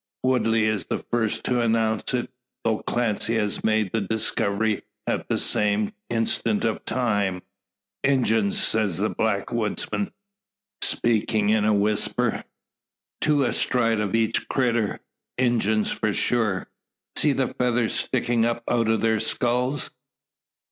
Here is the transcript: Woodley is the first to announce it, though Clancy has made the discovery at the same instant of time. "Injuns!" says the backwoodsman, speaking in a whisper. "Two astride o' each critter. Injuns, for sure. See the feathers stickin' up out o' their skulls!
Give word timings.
Woodley 0.23 0.63
is 0.63 0.85
the 0.87 0.97
first 1.11 1.43
to 1.43 1.61
announce 1.61 2.11
it, 2.15 2.31
though 2.63 2.79
Clancy 2.81 3.35
has 3.35 3.63
made 3.63 3.91
the 3.91 4.01
discovery 4.01 4.81
at 5.05 5.29
the 5.29 5.37
same 5.37 5.93
instant 6.09 6.63
of 6.63 6.83
time. 6.85 7.43
"Injuns!" 8.03 8.59
says 8.59 8.97
the 8.97 9.11
backwoodsman, 9.11 10.11
speaking 10.81 11.49
in 11.49 11.65
a 11.65 11.73
whisper. 11.75 12.43
"Two 13.21 13.43
astride 13.45 14.01
o' 14.01 14.11
each 14.11 14.47
critter. 14.49 15.01
Injuns, 15.37 15.91
for 15.91 16.11
sure. 16.13 16.67
See 17.15 17.31
the 17.33 17.53
feathers 17.53 17.93
stickin' 17.93 18.43
up 18.43 18.63
out 18.67 18.89
o' 18.89 18.97
their 18.97 19.19
skulls! 19.19 19.91